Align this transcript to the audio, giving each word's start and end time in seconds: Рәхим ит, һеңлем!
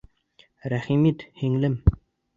Рәхим 0.73 1.05
ит, 1.11 1.27
һеңлем! 1.43 1.77